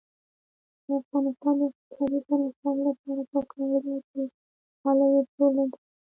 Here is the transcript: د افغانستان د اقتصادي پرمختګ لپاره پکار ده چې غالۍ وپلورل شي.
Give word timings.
د 0.85 0.87
افغانستان 0.99 1.53
د 1.59 1.61
اقتصادي 1.69 2.19
پرمختګ 2.27 2.75
لپاره 2.85 3.23
پکار 3.31 3.79
ده 3.85 3.95
چې 4.09 4.21
غالۍ 4.81 5.09
وپلورل 5.13 5.69
شي. 5.73 5.85